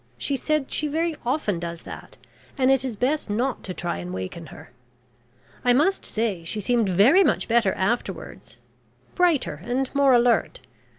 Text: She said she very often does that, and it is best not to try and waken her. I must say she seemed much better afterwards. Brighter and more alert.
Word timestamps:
She 0.17 0.35
said 0.35 0.71
she 0.71 0.87
very 0.87 1.15
often 1.23 1.59
does 1.59 1.83
that, 1.83 2.17
and 2.57 2.71
it 2.71 2.83
is 2.83 2.95
best 2.95 3.29
not 3.29 3.61
to 3.65 3.71
try 3.71 3.97
and 3.99 4.11
waken 4.11 4.47
her. 4.47 4.71
I 5.63 5.73
must 5.73 6.07
say 6.07 6.43
she 6.43 6.59
seemed 6.59 6.97
much 6.97 7.47
better 7.47 7.73
afterwards. 7.73 8.57
Brighter 9.13 9.61
and 9.63 9.93
more 9.93 10.15
alert. 10.15 10.61